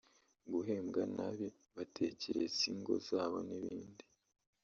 [0.53, 4.05] guhembwa nabi batekereza ingo zabo n’ibindi